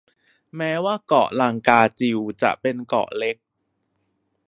[0.57, 3.37] แม้ว่าเกาะลังกาจิวจะเป็นเกาะเล็ก